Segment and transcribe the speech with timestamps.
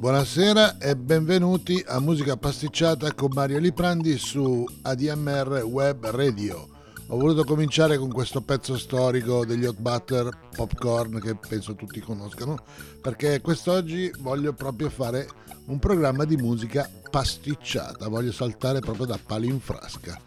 [0.00, 6.73] Buonasera e benvenuti a Musica Pasticciata con Mario Liprandi su ADMR Web Radio.
[7.08, 12.56] Ho voluto cominciare con questo pezzo storico degli Hot Butter Popcorn che penso tutti conoscano,
[13.00, 15.28] perché quest'oggi voglio proprio fare
[15.66, 20.18] un programma di musica pasticciata, voglio saltare proprio da pali in frasca.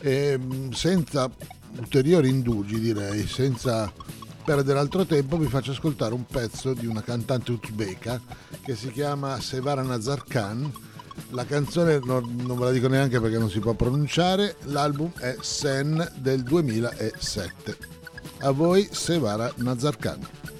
[0.00, 1.30] E mm, senza
[1.76, 3.90] ulteriori indugi direi, senza
[4.44, 8.20] perdere altro tempo vi faccio ascoltare un pezzo di una cantante uzbeka
[8.62, 10.72] che si chiama Sevara Nazarkan.
[11.30, 15.36] La canzone non, non ve la dico neanche perché non si può pronunciare, l'album è
[15.40, 17.76] Sen del 2007.
[18.40, 20.57] A voi Sevara Nazarkan.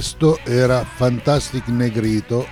[0.00, 2.46] Questo era Fantastic Negrito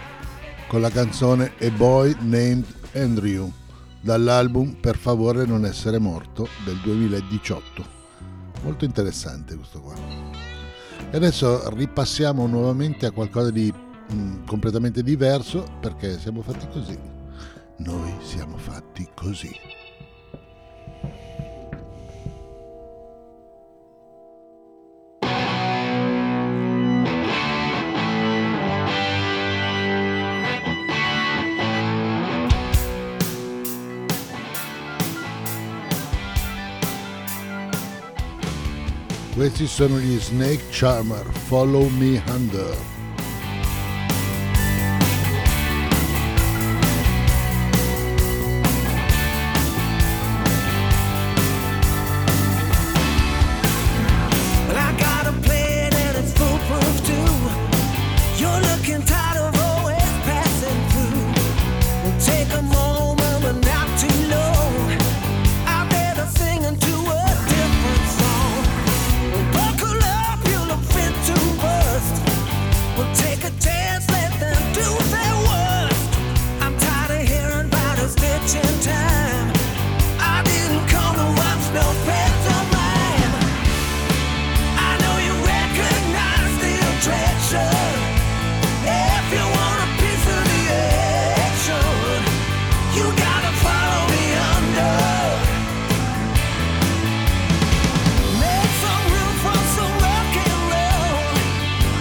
[0.66, 3.50] con la canzone A Boy Named Andrew
[4.02, 7.86] dall'album Per favore non essere morto del 2018.
[8.64, 9.94] Molto interessante questo qua.
[11.10, 16.98] E adesso ripassiamo nuovamente a qualcosa di mh, mm, completamente diverso perché siamo fatti così.
[17.78, 19.67] Noi siamo fatti così.
[39.48, 42.97] Questi sono gli Snake Charmer, Follow Me Under.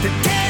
[0.02, 0.47] the day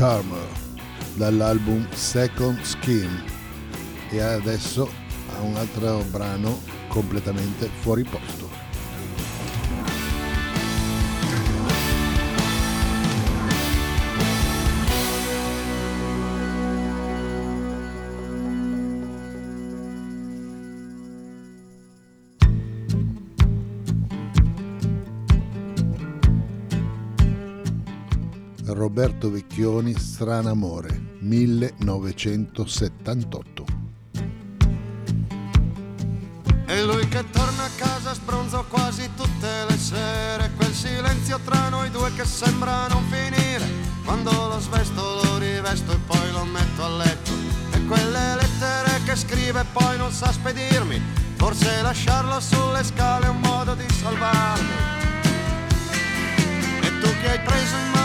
[0.00, 0.48] Charmer
[1.16, 3.22] dall'album Second Skin
[4.08, 4.90] e adesso
[5.28, 8.49] ha un altro brano completamente fuori posto.
[29.50, 33.64] Vecchioni, Stranamore, 1978.
[36.66, 41.90] E lui che torna a casa sbronzo quasi tutte le sere, quel silenzio tra noi
[41.90, 43.66] due che sembra non finire,
[44.04, 47.32] quando lo svesto lo rivesto e poi lo metto a letto,
[47.72, 51.02] e quelle lettere che scrive poi non sa spedirmi,
[51.34, 54.98] forse lasciarlo sulle scale è un modo di salvarmi.
[56.82, 57.99] E tu che hai preso in mano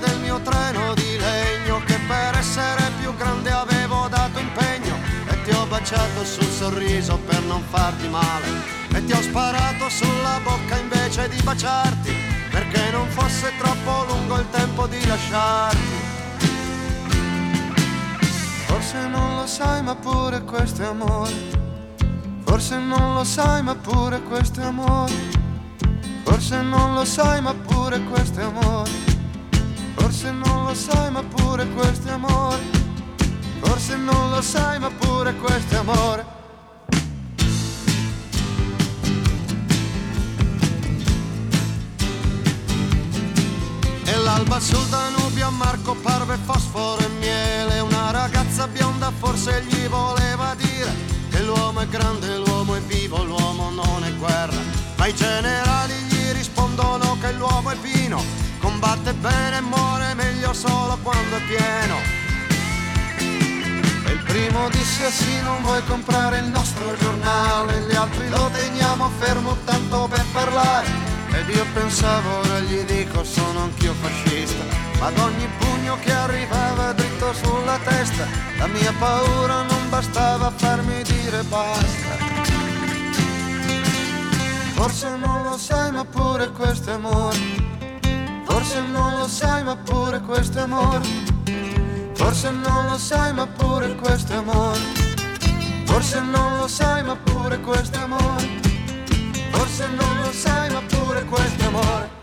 [0.00, 5.50] del mio treno di legno che per essere più grande avevo dato impegno e ti
[5.50, 8.46] ho baciato sul sorriso per non farti male
[8.92, 12.12] e ti ho sparato sulla bocca invece di baciarti
[12.50, 16.18] perché non fosse troppo lungo il tempo di lasciarti.
[18.66, 21.32] Forse non lo sai ma pure questo è amore.
[22.44, 25.12] Forse non lo sai ma pure questo è amore.
[26.24, 29.09] Forse non lo sai ma pure questo è amore.
[29.94, 32.58] Forse non lo sai ma pure questo è amore.
[33.60, 36.24] Forse non lo sai ma pure questo è amore.
[44.04, 47.80] E l'alba sul Danubio a Marco parve fosforo e miele.
[47.80, 50.92] Una ragazza bionda forse gli voleva dire
[51.30, 54.58] che l'uomo è grande, l'uomo è vivo, l'uomo non è guerra.
[54.96, 56.19] Ma i generali gli
[56.80, 58.22] rispondono che l'uomo è vino
[58.58, 61.96] combatte bene e muore meglio solo quando è pieno.
[64.06, 69.10] E il primo disse sì, non vuoi comprare il nostro giornale, gli altri lo teniamo
[69.18, 71.08] fermo tanto per parlare.
[71.32, 74.64] Ed io pensavo, ora gli dico, sono anch'io fascista,
[74.98, 78.26] ma ad ogni pugno che arrivava dritto sulla testa,
[78.58, 82.29] la mia paura non bastava farmi dire basta.
[84.80, 87.36] Forse non lo sai, ma pure questo è amore
[88.44, 91.06] Forse non lo sai ma pure questo è amore
[92.14, 94.80] Forse non lo sai ma pure questo è amore
[95.84, 98.48] Forse non lo sai ma pure questo è amore
[99.50, 102.19] Forse non lo sai ma pure questo è amore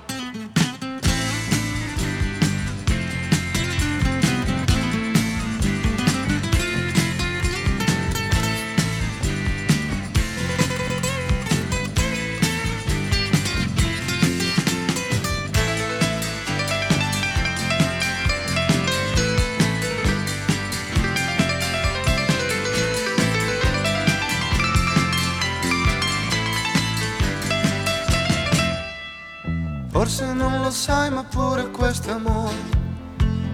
[30.68, 32.58] lo sai ma pure questo amore.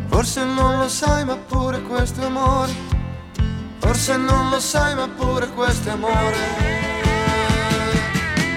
[0.08, 2.74] Forse non lo sai ma pure questo è amore.
[3.78, 6.38] Forse non lo sai ma pure questo è amore.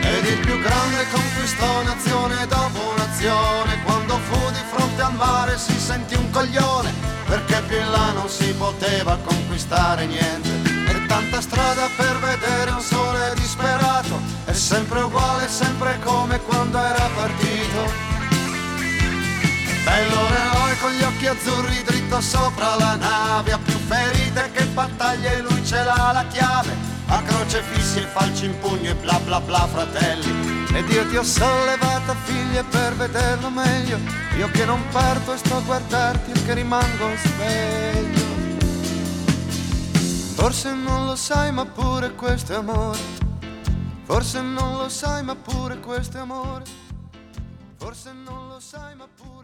[0.00, 3.82] Ed il più grande conquistò nazione dopo nazione.
[3.84, 6.94] Quando fu di fronte al mare si sentì un coglione.
[7.26, 10.48] Perché più in là non si poteva conquistare niente.
[10.88, 14.18] E tanta strada per vedere un sole disperato.
[14.46, 18.15] È sempre uguale, sempre come quando era partito.
[19.86, 25.42] Bello eroe con gli occhi azzurri dritto sopra la nave Ha più ferite che battaglie
[25.42, 26.74] lui ce l'ha la chiave.
[27.06, 30.66] A croce fissi e falci in pugno e bla bla bla fratelli.
[30.74, 33.98] Ed io ti ho sollevata figlia per vederlo meglio.
[34.36, 38.24] Io che non parto e sto a guardarti e che rimango sveglio.
[40.34, 42.98] Forse non lo sai ma pure questo è amore.
[44.02, 46.64] Forse non lo sai ma pure questo è amore.
[47.76, 49.35] Forse non lo sai ma pure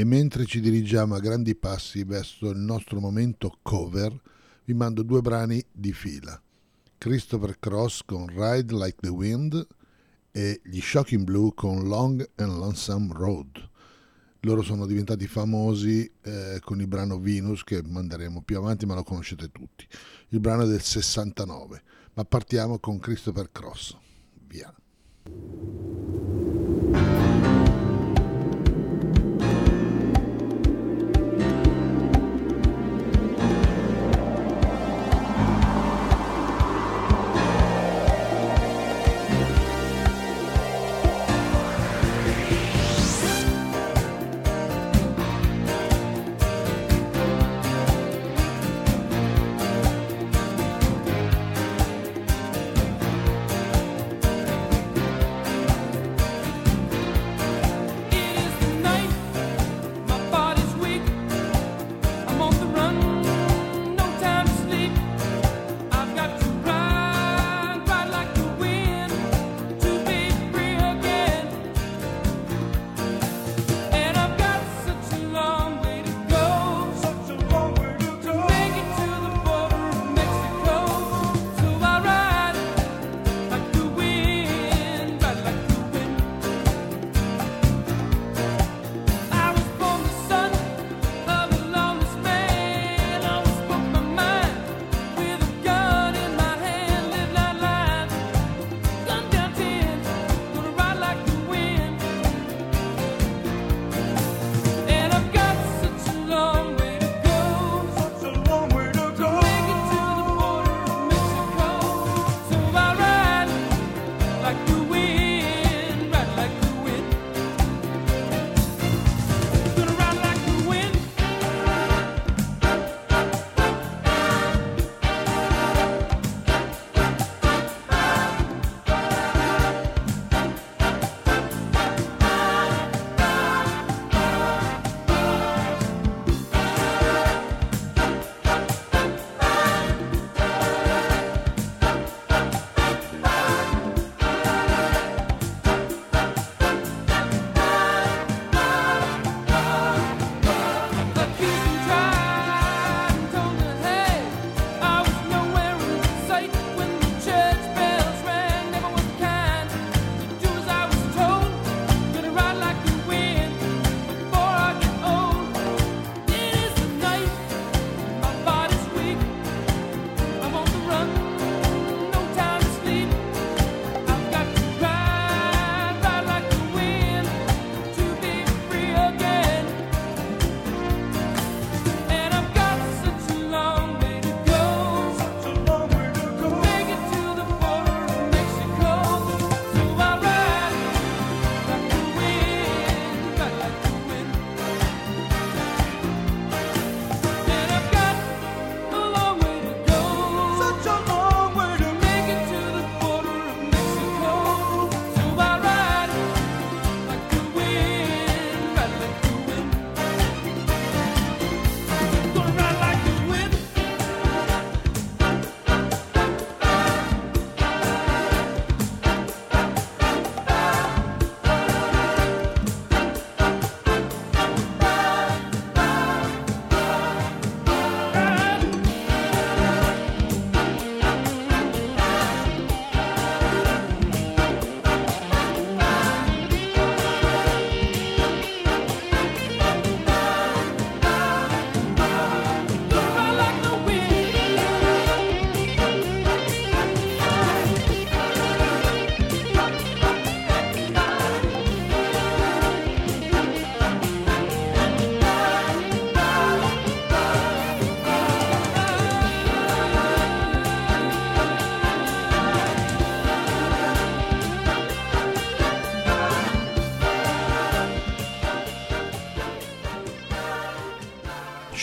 [0.00, 4.18] e mentre ci dirigiamo a grandi passi verso il nostro momento cover,
[4.64, 6.40] vi mando due brani di fila.
[6.96, 9.66] Christopher Cross con Ride Like the Wind
[10.30, 13.68] e gli Shocking Blue con Long and Lonesome Road.
[14.40, 19.02] Loro sono diventati famosi eh, con il brano Venus che manderemo più avanti, ma lo
[19.02, 19.86] conoscete tutti.
[20.28, 21.82] Il brano è del 69,
[22.14, 23.98] ma partiamo con Christopher Cross.
[24.46, 24.74] Via.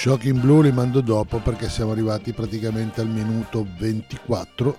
[0.07, 4.77] Shocking Blue li mando dopo perché siamo arrivati praticamente al minuto 24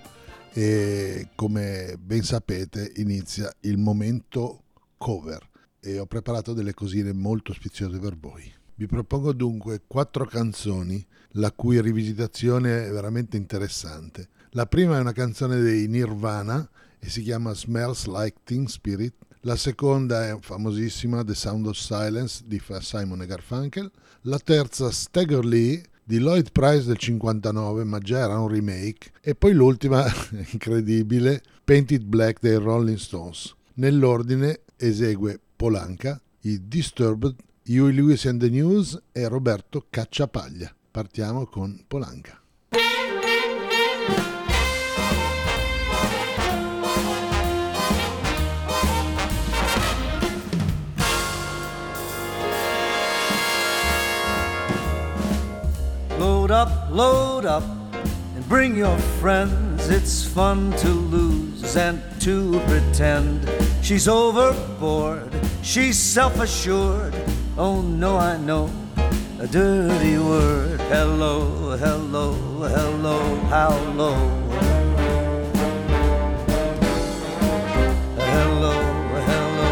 [0.55, 4.63] e come ben sapete inizia il momento
[4.97, 5.47] cover
[5.81, 8.51] e ho preparato delle cosine molto spiziose per voi.
[8.75, 14.31] Vi propongo dunque quattro canzoni la cui rivisitazione è veramente interessante.
[14.53, 16.67] La prima è una canzone dei Nirvana
[16.99, 19.13] e si chiama Smells Like Teen Spirit.
[19.43, 23.89] La seconda è famosissima The Sound of Silence di Simon e Garfunkel.
[24.23, 29.13] La terza Stagger Lee di Lloyd Price del 59, ma già era un remake.
[29.21, 30.05] E poi l'ultima,
[30.51, 33.55] incredibile, Painted Black dei Rolling Stones.
[33.75, 40.75] Nell'ordine esegue Polanca, i Disturbed, Huey Lewis and the News e Roberto Cacciapaglia.
[40.91, 42.43] Partiamo con Polanca.
[56.49, 57.63] Load up, load up,
[58.35, 59.91] and bring your friends.
[59.91, 63.47] It's fun to lose and to pretend.
[63.83, 65.31] She's overboard,
[65.61, 67.15] she's self assured.
[67.59, 68.71] Oh no, I know
[69.39, 70.81] a dirty word.
[70.89, 72.33] Hello, hello,
[72.63, 74.17] hello, how low?
[78.17, 78.73] Hello,
[79.29, 79.71] hello,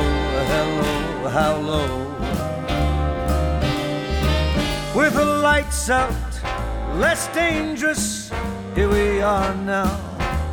[0.53, 2.07] hello, how low?
[4.95, 6.13] With the lights out,
[6.97, 8.31] less dangerous,
[8.75, 10.01] here we are now.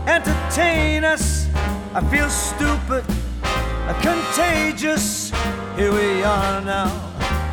[0.07, 1.47] Entertain us,
[1.93, 3.05] I feel stupid,
[4.01, 5.31] contagious,
[5.77, 6.91] here we are now.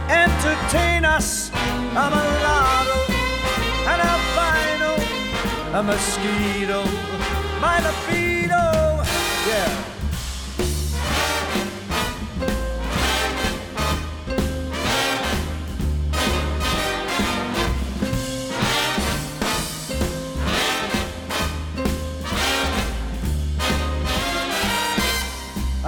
[0.09, 1.51] Entertain us.
[1.93, 3.01] I'm a lotto,
[3.91, 4.93] an albino,
[5.79, 6.85] a mosquito,
[7.61, 9.03] my libido,
[9.49, 9.90] yeah.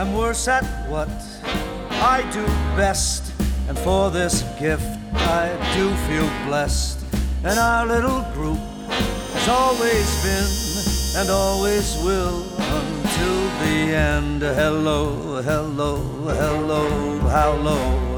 [0.03, 1.09] I'm worse at what
[2.03, 2.45] I do
[2.77, 3.33] best
[3.69, 6.99] and for this gift, I do feel blessed.
[7.45, 14.43] And our little group has always been and always will until the end.
[14.43, 15.99] Hello, hello,
[16.35, 18.12] hello, how low?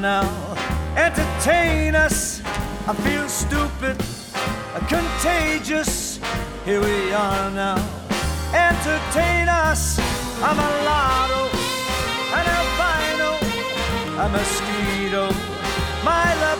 [0.00, 0.28] Now.
[0.96, 2.42] Entertain us.
[2.86, 3.96] I feel stupid,
[4.88, 6.18] contagious.
[6.64, 7.76] Here we are now.
[8.52, 9.98] Entertain us.
[10.42, 11.48] I'm a lotto,
[12.38, 13.30] an albino,
[14.22, 15.24] a mosquito,
[16.04, 16.55] my libido.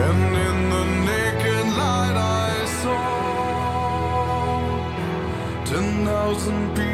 [0.07, 3.05] And in the naked light, I saw
[5.65, 6.88] ten thousand people.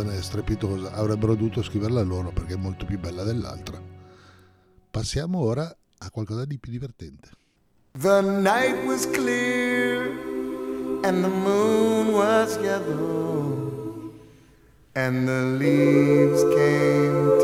[0.00, 3.80] canzone strepitosa, avrebbero dovuto scriverla loro perché è molto più bella dell'altra.
[4.90, 5.64] Passiamo ora
[5.98, 7.28] a qualcosa di più divertente.
[7.98, 10.08] The night was clear
[11.02, 14.12] and the moon was yellow
[14.94, 17.39] and the leaves came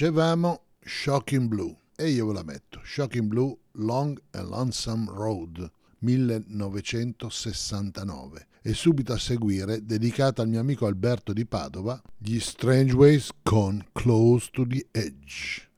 [0.00, 2.80] dicevamo Shocking Blue e io ve la metto.
[2.82, 10.86] Shocking Blue Long and Lonesome Road 1969 e subito a seguire, dedicata al mio amico
[10.86, 15.69] Alberto di Padova, gli Strange Ways con Close to the Edge.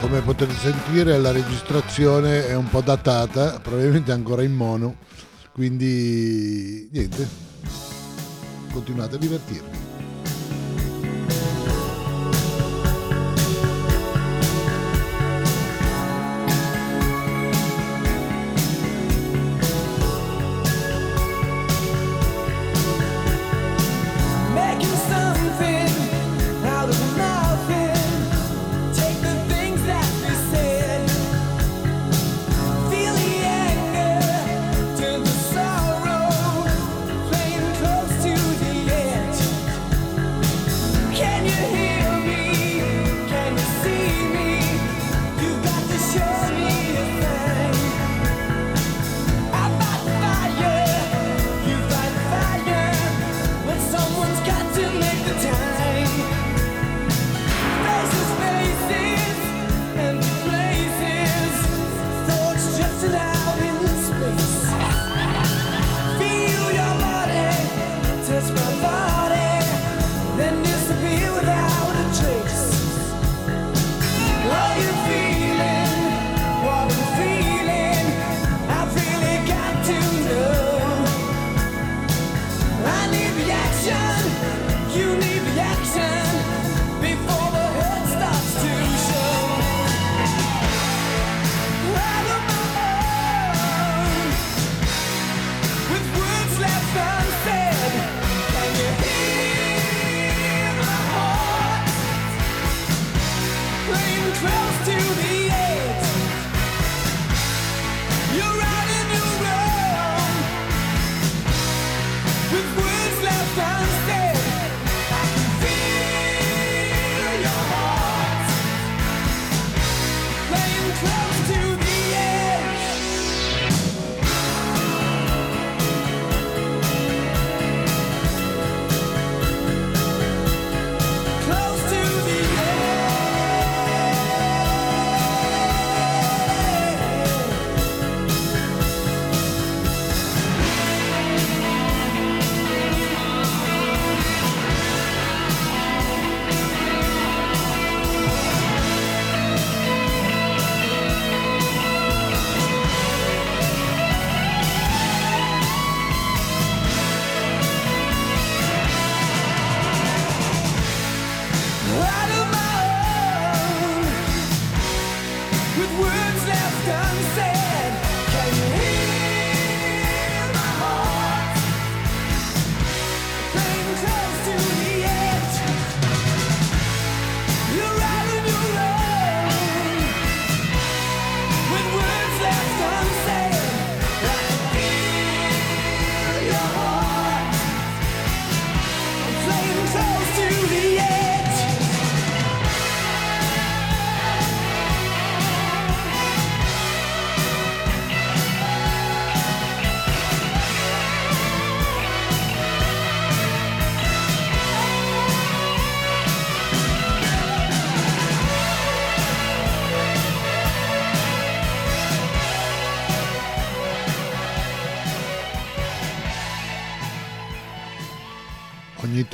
[0.00, 4.96] Come potete sentire la registrazione è un po' datata, probabilmente ancora in mono,
[5.52, 7.28] quindi niente,
[8.72, 9.79] continuate a divertirvi.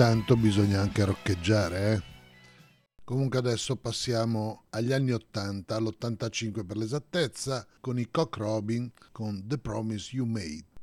[0.07, 2.03] tanto bisogna anche roccheggiare, eh?
[3.03, 9.59] Comunque adesso passiamo agli anni 80, all'85 per l'esattezza, con i Cock Robin con The
[9.59, 10.76] Promise You Made.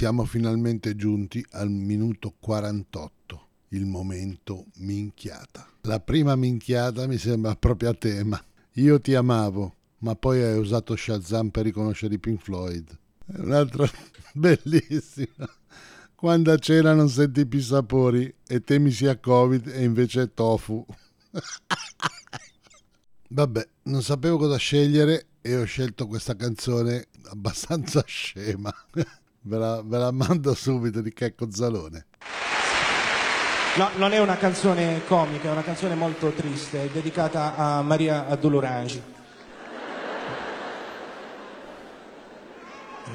[0.00, 5.68] Siamo finalmente giunti al minuto 48, il momento minchiata.
[5.82, 8.42] La prima minchiata mi sembra proprio a tema.
[8.76, 12.98] Io ti amavo, ma poi hai usato Shazam per riconoscere i Pink Floyd.
[13.26, 13.86] Un'altra
[14.32, 15.46] bellissima.
[16.14, 20.82] Quando a cena non senti più sapori e temi sia Covid e invece è tofu.
[23.28, 28.74] Vabbè, non sapevo cosa scegliere e ho scelto questa canzone abbastanza scema.
[29.42, 32.06] Ve la, ve la mando subito di Checco Zalone.
[33.76, 38.26] No, non è una canzone comica, è una canzone molto triste, è dedicata a Maria
[38.26, 39.02] Addolorangi.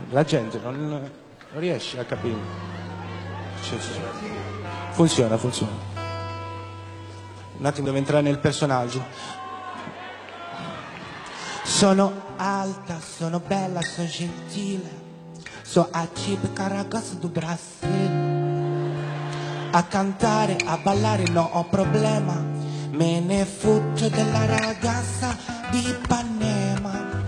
[0.09, 1.09] La gente non, non
[1.53, 2.39] riesce a capire.
[4.91, 5.73] Funziona, funziona.
[7.57, 9.03] Un attimo devo entrare nel personaggio.
[11.63, 15.04] Sono alta, sono bella, sono gentile.
[15.67, 18.93] Sono a tipica ragazza do Brasil.
[19.71, 22.39] A cantare, a ballare non ho problema.
[22.91, 25.35] Me ne fotto della ragazza
[25.71, 27.23] di Ipanema.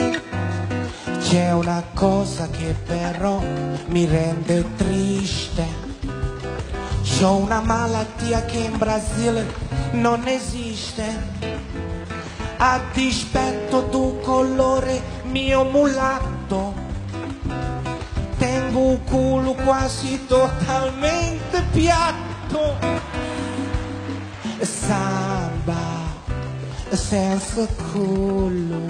[1.20, 3.42] C'è una cosa che però
[3.88, 5.66] mi rende triste.
[7.02, 9.46] C'ho una malattia che in Brasile
[9.94, 11.04] non esiste.
[12.58, 16.86] A dispetto d'un colore mio mulatto.
[18.78, 22.76] Un culo quasi totalmente piatto.
[24.62, 26.06] Samba
[26.92, 28.86] senza culo.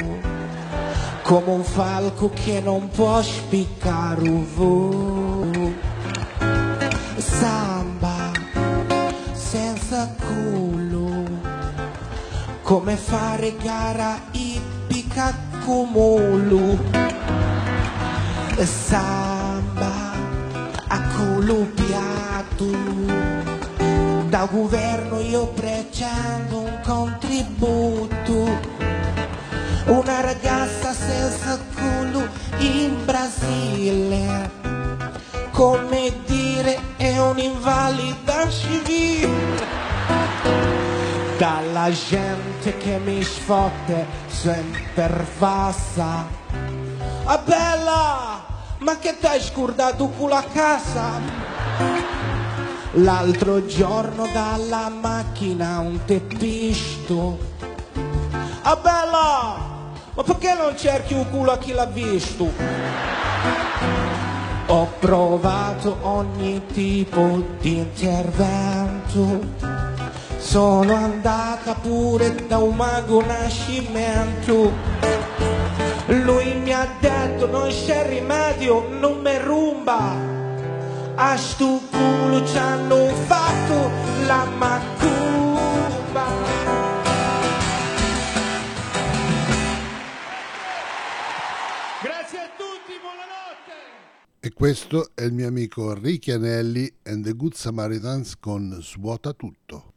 [1.24, 5.74] Come un falco che non può spiccare un volo.
[7.16, 8.32] Samba
[9.32, 11.24] senza culo.
[12.62, 15.34] Come fare gara ippica
[15.64, 16.78] cumulo.
[18.66, 19.37] Samba
[21.48, 22.66] a culo piatto.
[24.30, 28.76] Da governo io pretendo un contributo.
[29.86, 32.28] Una ragazza senza culo
[32.58, 34.66] in Brasile
[35.52, 39.66] come dire è un'invalida civile
[41.38, 46.28] dalla gente che mi sfotte sempre passa
[47.24, 48.47] ah bella
[48.80, 51.20] ma che t'hai scordato il culo a casa
[52.94, 57.38] L'altro giorno dalla macchina un teppisto
[58.62, 59.76] Ah bella
[60.14, 62.52] ma perché non cerchi un culo a chi l'ha visto?
[64.66, 69.86] Ho provato ogni tipo di intervento
[70.40, 74.72] sono andata pure da un mago nascimento.
[76.10, 80.16] Lui mi ha detto non c'è rimedio, non me rumba.
[81.16, 83.90] A sto culo ci hanno fatto
[84.26, 86.26] la macumba.
[92.02, 93.74] Grazie a tutti, buonanotte.
[94.40, 99.96] E questo è il mio amico Ricky Anelli and the Good Samaritans con Svuota tutto.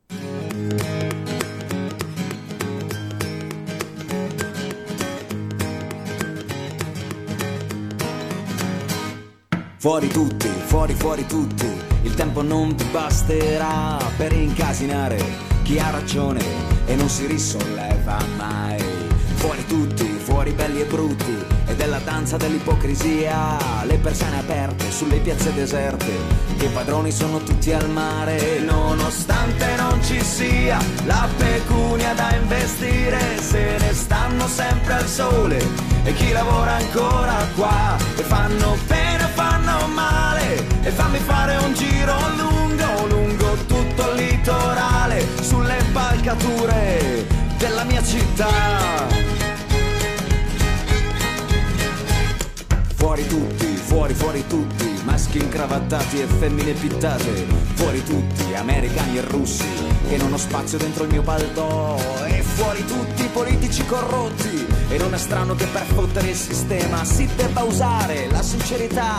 [9.80, 11.66] Fuori tutti, fuori fuori tutti,
[12.02, 15.16] il tempo non ti basterà per incasinare.
[15.62, 16.44] Chi ha ragione
[16.84, 18.78] e non si risolleva mai.
[19.36, 21.34] Fuori tutti, fuori belli e brutti,
[21.66, 26.12] e della danza dell'ipocrisia, le persone aperte sulle piazze deserte,
[26.58, 33.78] che padroni sono tutti al mare, nonostante non ci sia la pecunia da investire, se
[33.78, 35.66] ne stanno sempre al sole,
[36.04, 39.09] e chi lavora ancora qua, e fanno fanno
[39.92, 47.26] male, e fammi fare un giro lungo, lungo tutto il litorale, sulle impalcature
[47.58, 48.48] della mia città.
[52.96, 54.89] Fuori tutti, fuori, fuori tutti,
[55.30, 57.46] maschi incravattati e femmine pittate.
[57.74, 59.64] Fuori tutti, americani e russi,
[60.08, 61.96] che non ho spazio dentro il mio palto.
[62.26, 64.66] E fuori tutti, politici corrotti.
[64.88, 69.18] E non è strano che per fottere il sistema si debba usare la sincerità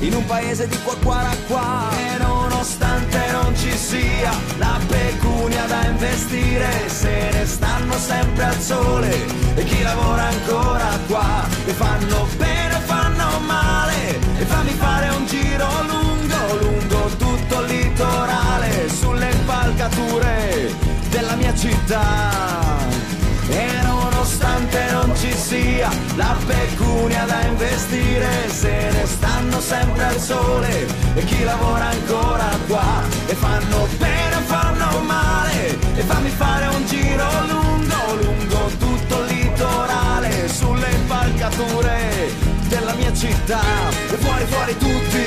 [0.00, 1.90] in un paese di qua qua qua.
[1.96, 9.10] E nonostante non ci sia la pecunia da investire, se ne stanno sempre al sole.
[9.54, 12.51] E chi lavora ancora qua, e fanno bene
[14.42, 20.74] e fammi fare un giro lungo, lungo tutto il litorale sulle impalcature
[21.10, 22.80] della mia città.
[23.48, 30.86] E nonostante non ci sia la pecunia da investire, se ne stanno sempre al sole.
[31.14, 35.78] E chi lavora ancora qua e fanno bene o fanno male.
[35.94, 43.60] E fammi fare un giro lungo, lungo tutto il litorale sulle impalcature della mia città
[44.46, 45.18] fuori fuori tutti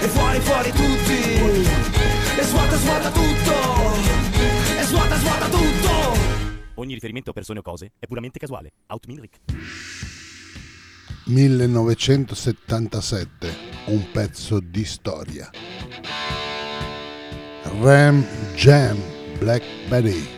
[0.00, 1.14] e fuori fuori tutti
[2.38, 3.94] e svuota svuota tutto
[4.78, 6.14] e svuota svuota tutto
[6.78, 8.72] Ogni riferimento a persone o cose è puramente casuale.
[8.88, 9.38] Outmin Rick.
[11.24, 15.48] 1977, un pezzo di storia.
[17.80, 18.22] Ram
[18.54, 19.00] Jam,
[19.38, 20.28] Black Betty.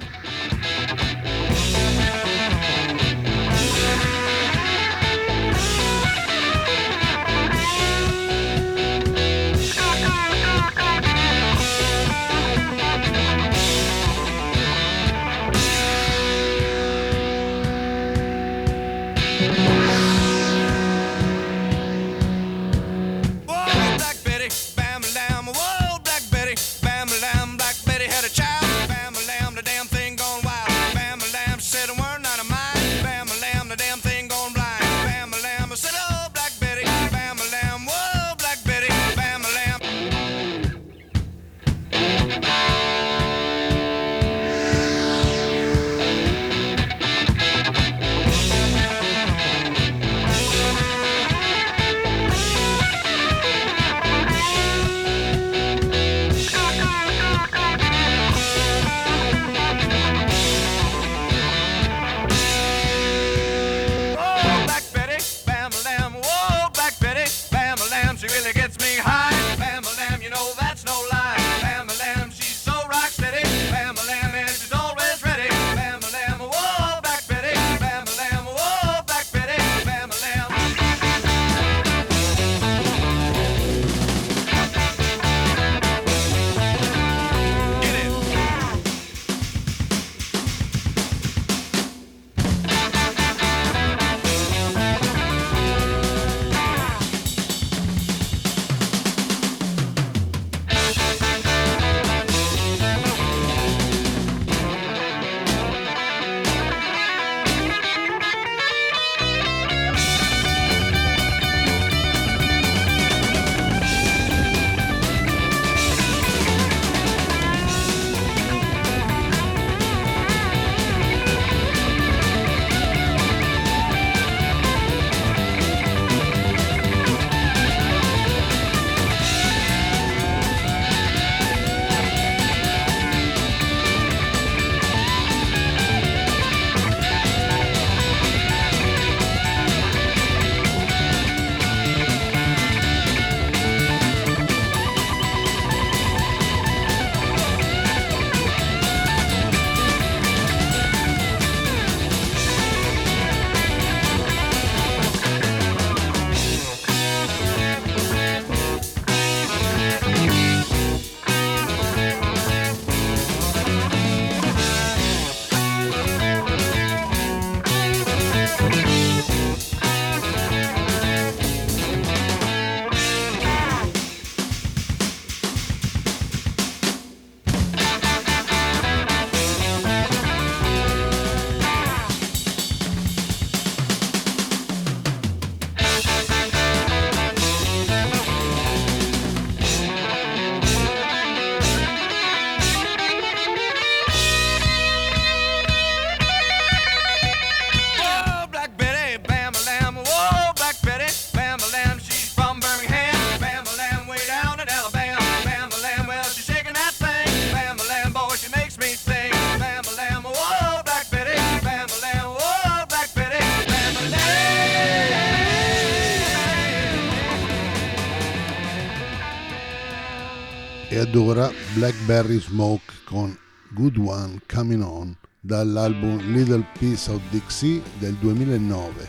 [220.98, 223.38] Ed ora Blackberry Smoke con
[223.70, 229.08] Good One Coming On dall'album Little Piece of Dixie del 2009.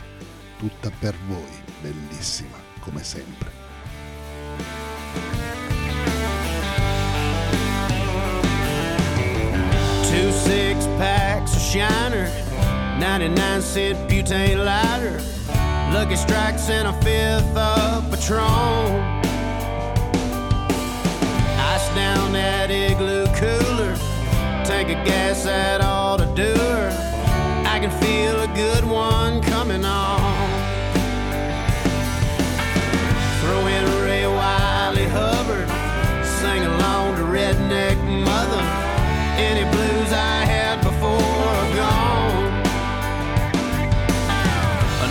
[0.60, 3.50] Tutta per voi, bellissima come sempre.
[10.04, 12.30] Two six packs of Shiner,
[13.00, 15.20] 99 cent butane lighter,
[15.92, 19.19] Lucky Strikes and a fifth of Patron.
[22.40, 23.94] That igloo cooler,
[24.64, 26.90] tank of gas that ought to do her.
[27.74, 30.48] I can feel a good one coming on.
[33.42, 35.70] Throw in Ray Wiley Hubbard,
[36.40, 37.98] sing along to Redneck
[38.30, 38.64] Mother.
[39.50, 42.52] Any blues I had before are gone.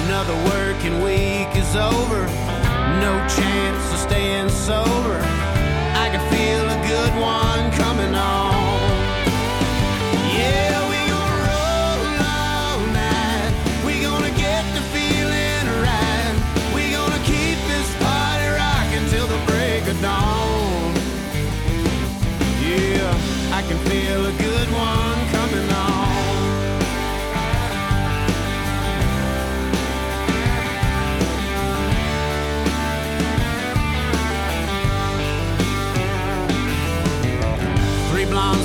[0.00, 2.20] Another working week is over,
[3.06, 5.07] no chance of staying sober.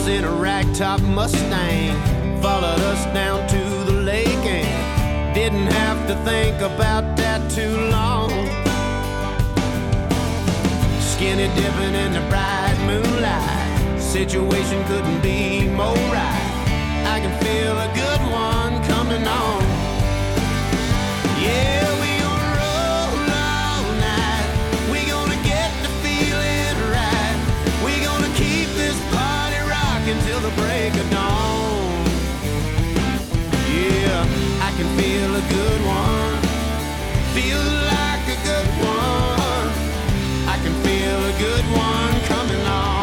[0.03, 6.15] Blondes in a ragtop Mustang followed us down to the lake and didn't have to
[6.23, 8.29] think about that too long.
[10.99, 16.49] Skinny dipping in the bright moonlight, situation couldn't be more right.
[17.05, 19.63] I can feel a good one coming on.
[21.41, 21.82] Yeah,
[30.43, 32.05] the break of dawn.
[33.71, 34.27] Yeah,
[34.59, 36.35] I can feel a good one.
[37.33, 37.63] Feel
[37.95, 39.69] like a good one.
[40.53, 43.02] I can feel a good one coming on.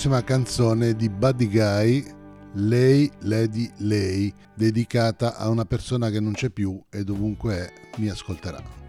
[0.00, 2.02] Prossima canzone di Buddy Guy,
[2.54, 8.08] Lei, Lady, Lei, dedicata a una persona che non c'è più e dovunque è mi
[8.08, 8.79] ascolterà.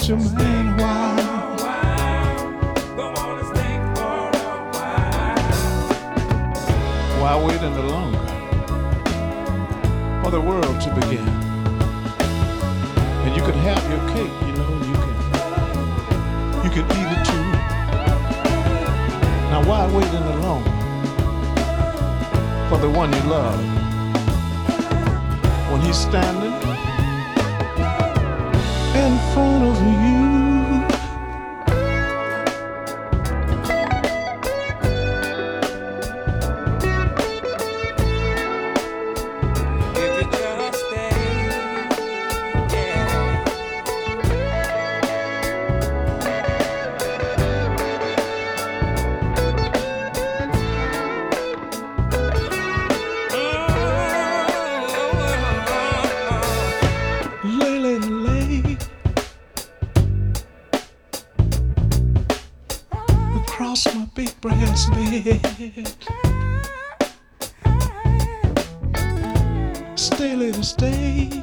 [0.00, 1.60] let your mind wild.
[7.20, 8.18] Why wait any longer
[10.22, 11.28] for the world to begin?
[13.24, 15.16] And you can have your cake, you know, you can
[16.64, 17.46] you can eat it too.
[19.50, 20.70] Now why wait any longer
[22.70, 23.60] for the one you love?
[25.70, 26.59] When he's standing
[28.94, 30.29] in front of you.
[70.70, 71.39] stay.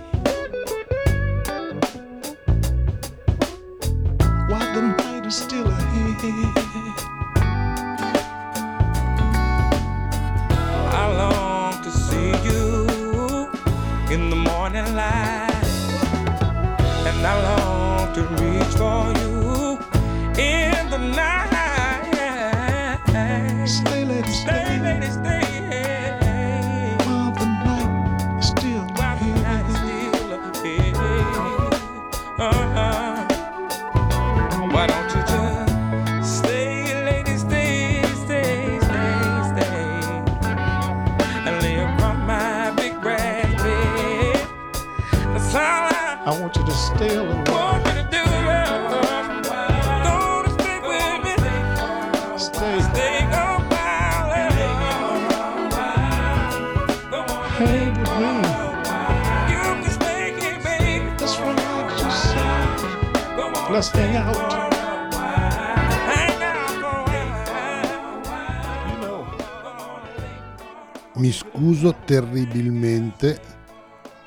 [72.07, 73.37] terribilmente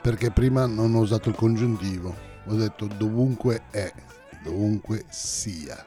[0.03, 2.15] perché prima non ho usato il congiuntivo,
[2.47, 3.91] ho detto dovunque è,
[4.45, 5.83] dovunque sia.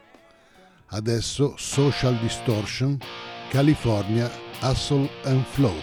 [0.88, 2.98] Adesso Social Distortion,
[3.48, 4.28] California,
[4.60, 5.74] Hustle and Flow.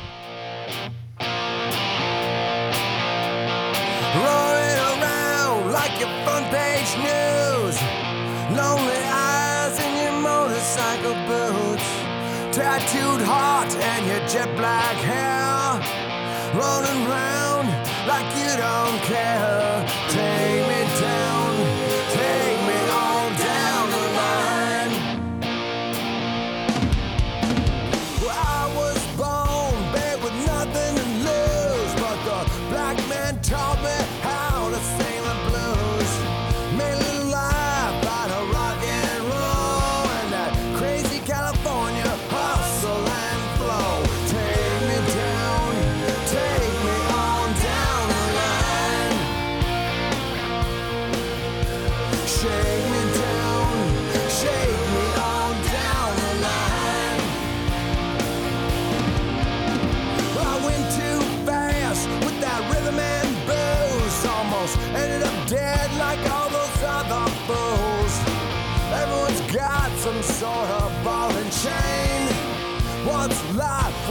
[12.52, 15.51] Tattooed heart and your jet black hair.
[16.54, 17.68] running round
[18.08, 19.81] like you don't care.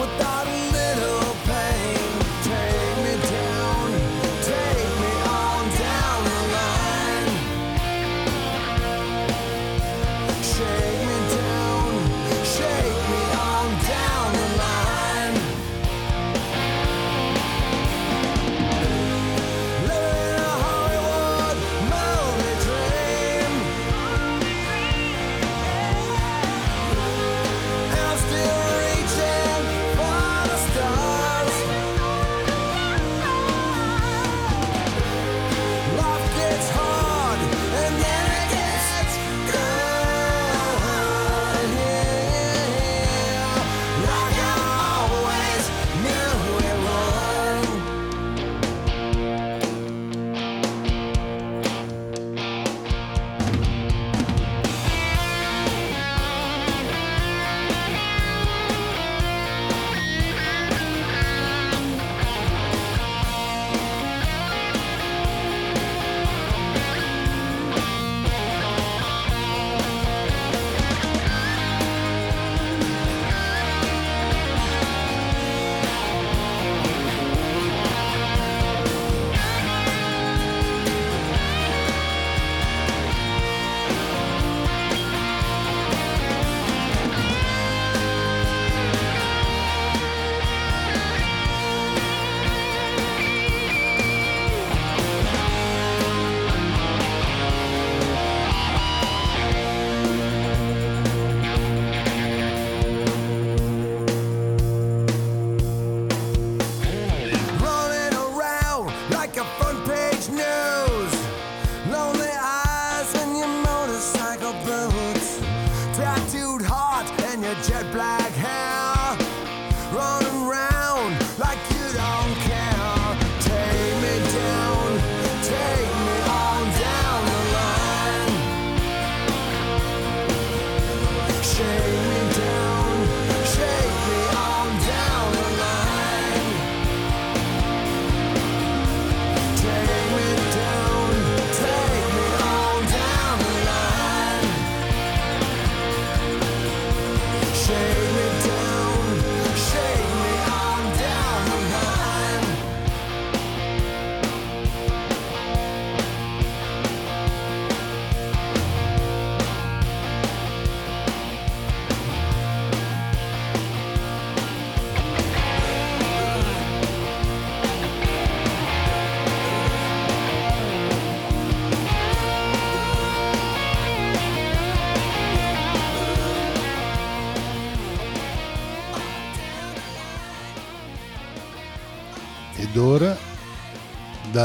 [0.01, 0.40] without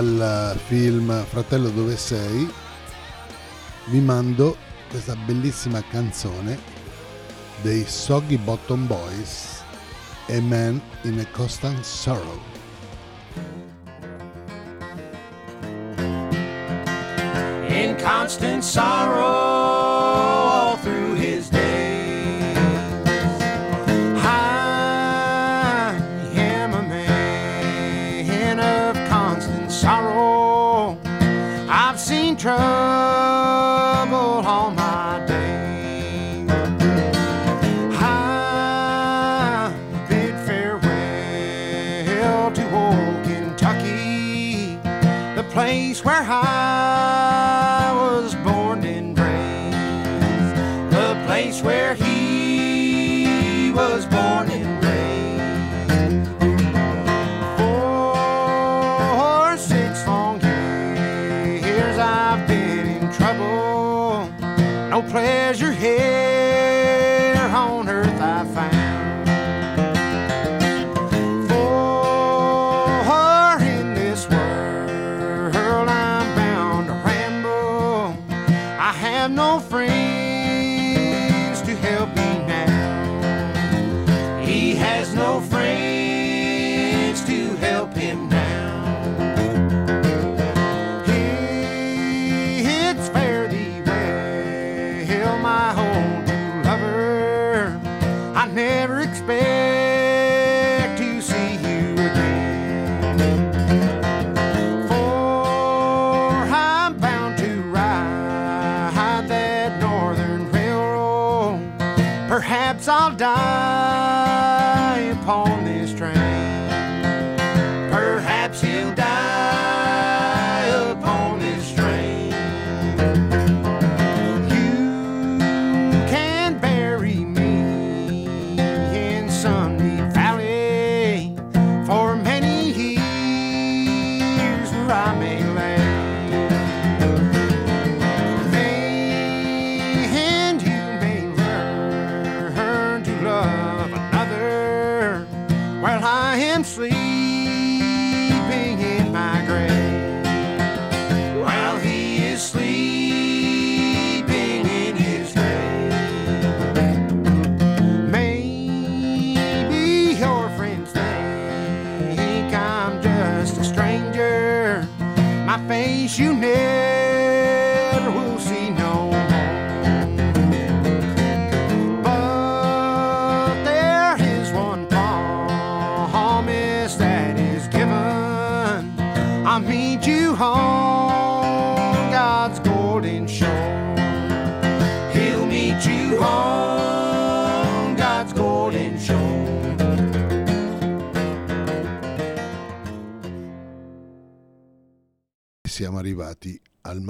[0.02, 2.52] dal film Fratello dove sei,
[3.86, 4.58] vi mando
[4.90, 6.60] questa bellissima canzone
[7.62, 9.64] dei Soggy Bottom Boys,
[10.28, 12.42] A Man in a Constant Sorrow.
[17.68, 19.25] in constant sorrow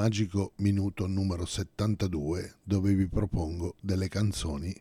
[0.05, 4.71] magico minuto numero 72 dove vi propongo delle canzoni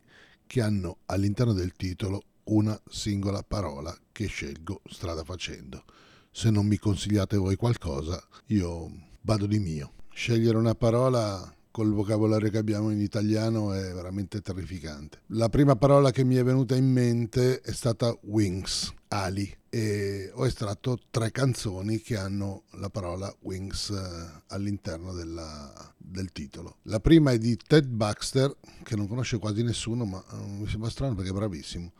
[0.45, 5.83] che hanno all'interno del titolo una singola parola che scelgo strada facendo.
[6.29, 8.87] Se non mi consigliate voi qualcosa, io
[9.21, 9.93] vado di mio.
[10.13, 15.23] Scegliere una parola col vocabolario che abbiamo in italiano è veramente terrificante.
[15.31, 20.45] La prima parola che mi è venuta in mente è stata wings, ali, e ho
[20.45, 26.77] estratto tre canzoni che hanno la parola wings eh, all'interno della- del titolo.
[26.83, 30.89] La prima è di Ted Baxter, che non conosce quasi nessuno, ma eh, mi sembra
[30.89, 31.91] strano perché è bravissimo.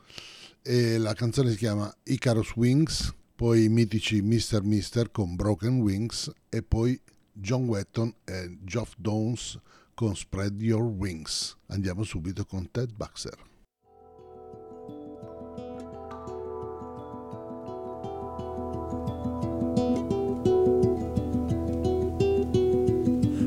[0.62, 4.62] E la canzone si chiama Icarus Wings, poi i mitici Mr.
[4.62, 6.98] Mister con Broken Wings e poi
[7.30, 9.60] John Wetton e Geoff Downs
[9.96, 11.56] con Spread Your Wings.
[11.68, 13.34] Andiamo subito con Ted Baxter.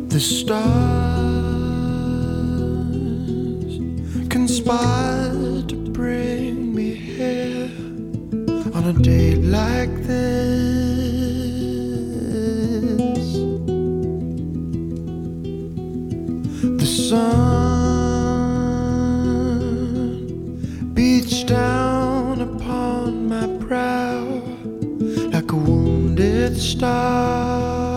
[0.07, 0.49] The stars
[4.27, 7.69] conspire to bring me here
[8.73, 10.78] on a day like this.
[17.09, 17.23] Sun
[20.93, 24.23] beats down upon my brow
[25.33, 27.88] like a wounded star.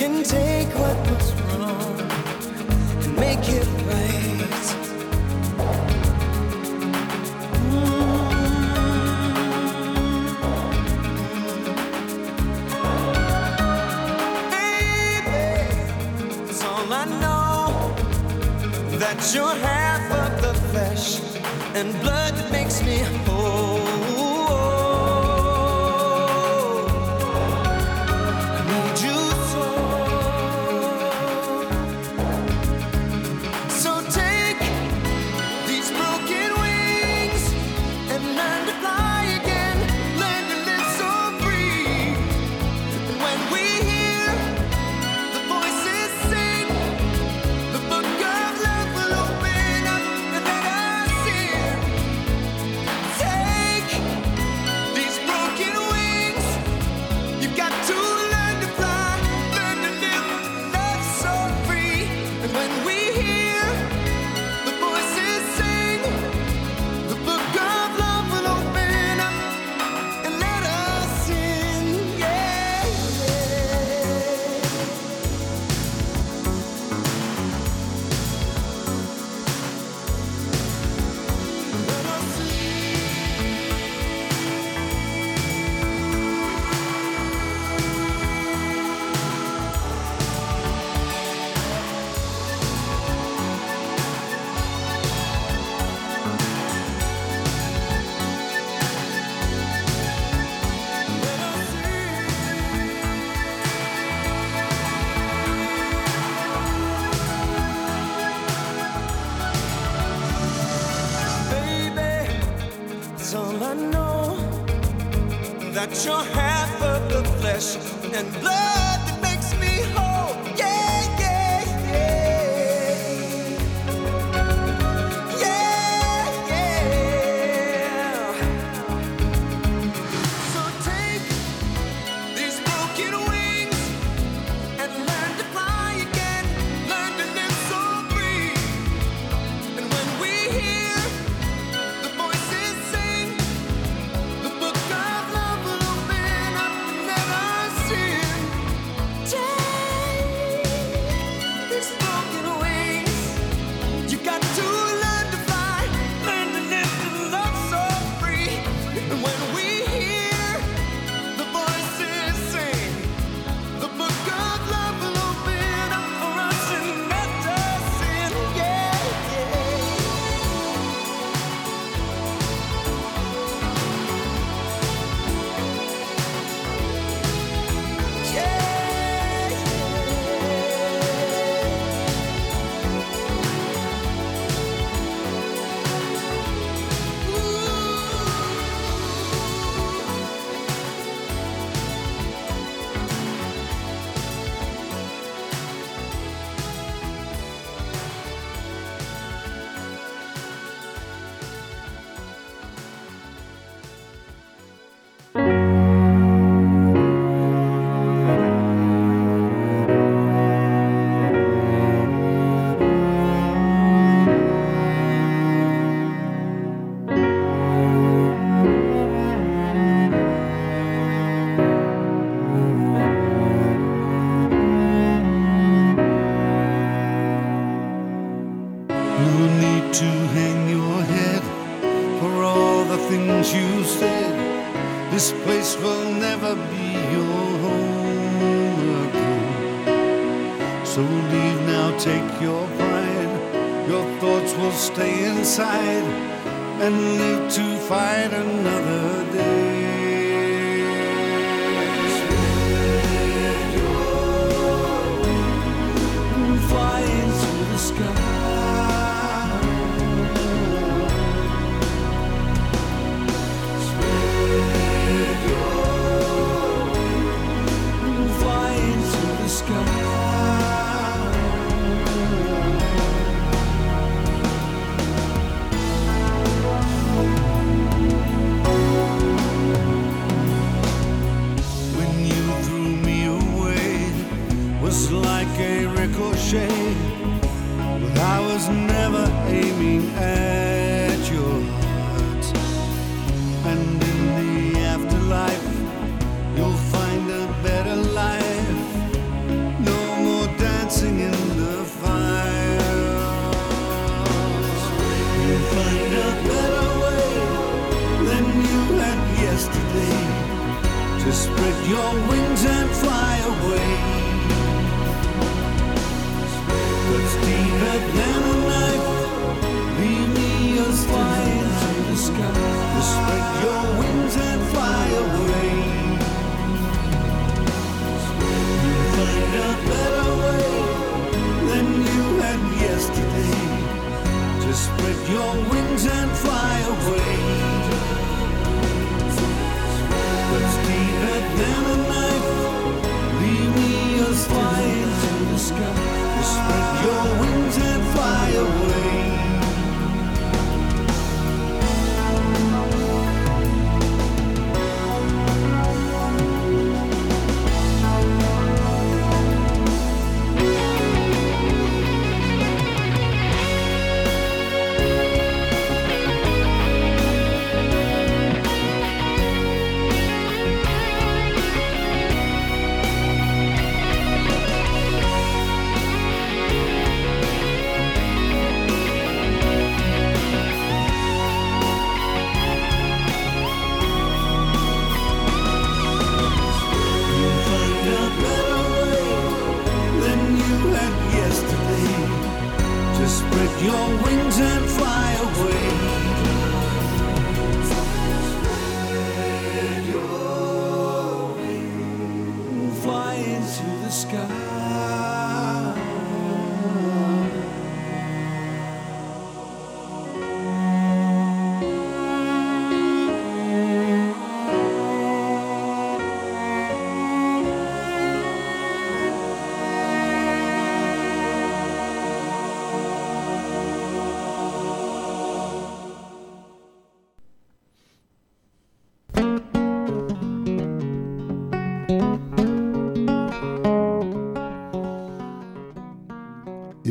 [0.00, 2.00] can take what was wrong
[3.04, 4.66] and make it right.
[7.68, 8.30] Mm.
[14.54, 15.44] Baby,
[16.64, 17.68] all I know
[19.02, 21.20] that you're half of the flesh
[21.74, 22.96] and blood that makes me
[23.26, 23.39] whole.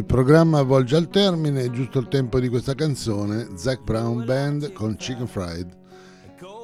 [0.10, 4.95] Programma volge al termine, è giusto il tempo di questa canzone, Zac Brown Band con
[4.95, 5.77] Chicken Fried.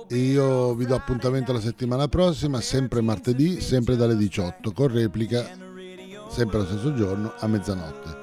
[0.10, 5.48] Io vi do appuntamento la settimana prossima, sempre martedì, sempre dalle 18, con replica,
[6.28, 8.18] sempre lo stesso giorno, a mezzanotte.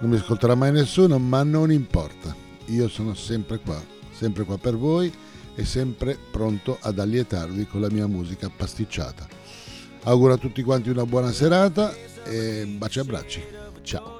[0.00, 2.34] Non mi ascolterà mai nessuno, ma non importa.
[2.68, 3.78] Io sono sempre qua,
[4.12, 5.12] sempre qua per voi
[5.54, 9.28] e sempre pronto ad allietarvi con la mia musica pasticciata.
[10.04, 11.92] Auguro a tutti quanti una buona serata
[12.24, 13.44] e baci e abbracci.
[13.82, 14.13] Ciao.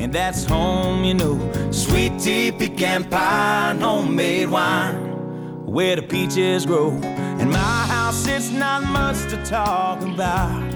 [0.00, 1.36] And that's home, you know.
[1.70, 5.66] Sweet tea, pecan pie, and homemade wine.
[5.66, 6.88] Where the peaches grow.
[7.38, 10.68] In my house, it's not much to talk about.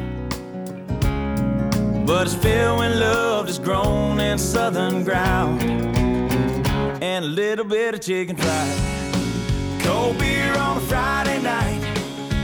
[2.06, 5.62] But it's filled when love is grown in southern ground.
[7.02, 9.82] And a little bit of chicken fried.
[9.82, 11.80] Cold beer on a Friday night.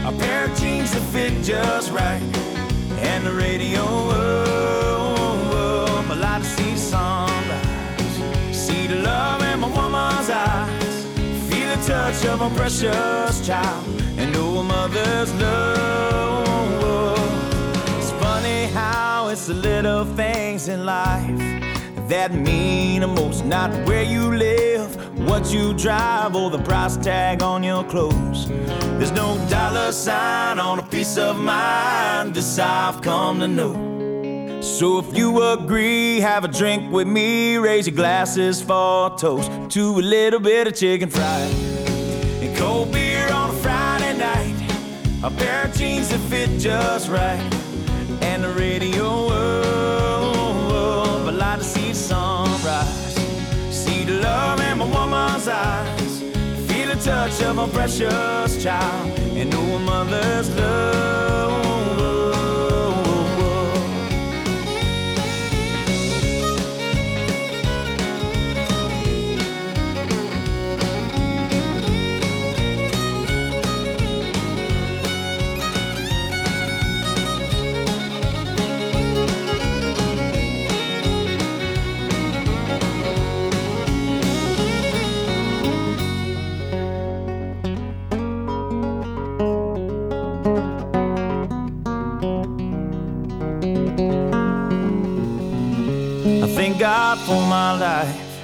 [0.06, 2.22] A pair of jeans that fit just right.
[3.02, 4.89] And the radio up.
[11.86, 13.86] Touch of a precious child.
[14.16, 17.18] And know a mother's love.
[17.98, 21.38] It's funny how it's the little things in life
[22.08, 23.44] that mean the most.
[23.44, 24.88] Not where you live,
[25.28, 28.48] what you drive, or the price tag on your clothes.
[28.98, 32.34] There's no dollar sign on a piece of mind.
[32.34, 34.60] This I've come to know.
[34.60, 37.56] So if you agree, have a drink with me.
[37.56, 41.69] Raise your glasses for a toast to a little bit of chicken fried
[42.60, 44.54] cold beer on a Friday night.
[45.22, 47.40] A pair of jeans that fit just right,
[48.20, 51.26] and the radio up.
[51.26, 53.14] I like to see the sunrise,
[53.70, 56.20] see the love in my woman's eyes,
[56.68, 61.79] feel the touch of a precious child, and know a mother's love.
[97.30, 98.42] For my life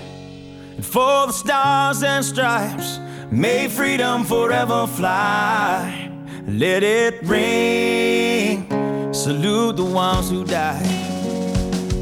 [0.77, 3.01] and for the stars and stripes.
[3.33, 6.09] May freedom forever fly.
[6.47, 8.69] Let it ring.
[9.13, 10.87] Salute the ones who died,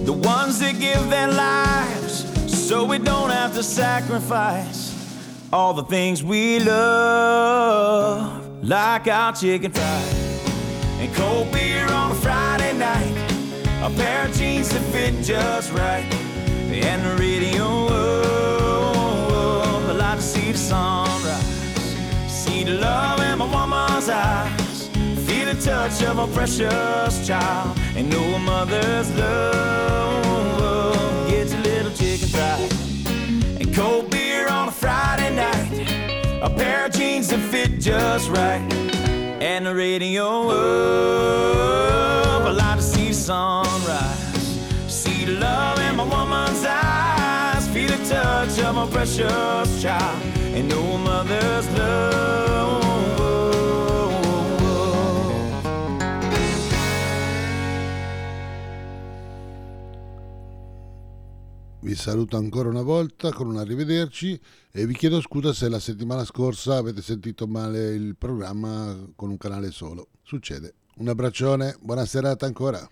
[0.05, 2.15] the ones that give their lives
[2.69, 4.93] so we don't have to sacrifice
[5.51, 10.15] all the things we love, like our chicken fried
[11.01, 13.17] and cold beer on a Friday night.
[13.81, 16.34] A pair of jeans that fit just right.
[16.87, 19.89] And the radio up.
[19.89, 21.43] I like to see the sunrise.
[22.29, 24.89] See the love in my woman's eyes.
[25.27, 27.79] Feel the touch of a precious child.
[27.97, 31.31] And know a mother's love.
[31.31, 32.73] Get your little chicken fried.
[33.61, 35.89] And cold beer on a Friday night.
[36.43, 38.61] A pair of jeans that fit just right.
[39.41, 42.43] And the radio up.
[42.47, 44.24] I like to see the sunrise.
[45.45, 47.69] Love in my woman's eyes.
[47.73, 50.23] Feel the touch of my precious child.
[50.59, 52.25] And a mother's love.
[61.85, 64.41] Vi saluto ancora una volta con un arrivederci
[64.73, 69.37] e vi chiedo scusa se la settimana scorsa avete sentito male il programma con un
[69.37, 70.09] canale solo.
[70.23, 70.75] Succede.
[70.97, 72.89] Un abbraccione, buona serata ancora.